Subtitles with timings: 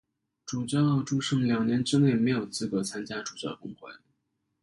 [0.47, 3.87] 主教祝圣两年之内没有资格参加主教公会。